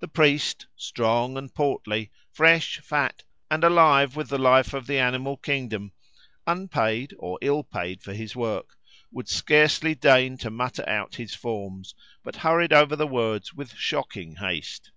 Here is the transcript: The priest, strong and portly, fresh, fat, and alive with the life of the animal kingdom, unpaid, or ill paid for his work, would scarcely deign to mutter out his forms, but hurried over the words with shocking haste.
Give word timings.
The 0.00 0.08
priest, 0.08 0.66
strong 0.74 1.36
and 1.36 1.54
portly, 1.54 2.10
fresh, 2.32 2.80
fat, 2.80 3.22
and 3.48 3.62
alive 3.62 4.16
with 4.16 4.28
the 4.28 4.36
life 4.36 4.74
of 4.74 4.88
the 4.88 4.98
animal 4.98 5.36
kingdom, 5.36 5.92
unpaid, 6.44 7.14
or 7.20 7.38
ill 7.40 7.62
paid 7.62 8.02
for 8.02 8.12
his 8.12 8.34
work, 8.34 8.76
would 9.12 9.28
scarcely 9.28 9.94
deign 9.94 10.36
to 10.38 10.50
mutter 10.50 10.82
out 10.88 11.14
his 11.14 11.36
forms, 11.36 11.94
but 12.24 12.34
hurried 12.34 12.72
over 12.72 12.96
the 12.96 13.06
words 13.06 13.54
with 13.54 13.74
shocking 13.76 14.34
haste. 14.34 14.90